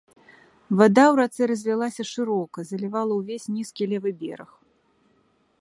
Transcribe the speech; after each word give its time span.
Вада 0.79 1.03
ў 1.11 1.15
рацэ 1.21 1.41
разлілася 1.51 2.03
шырока, 2.13 2.57
залівала 2.71 3.13
ўвесь 3.21 3.49
нізкі 3.59 3.83
левы 3.93 4.11
бераг. 4.23 4.51